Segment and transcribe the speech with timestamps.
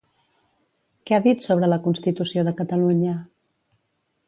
[1.09, 3.15] Què ha dit sobre la constitució de Catalunya?